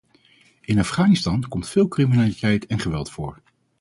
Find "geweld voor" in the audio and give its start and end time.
2.79-3.41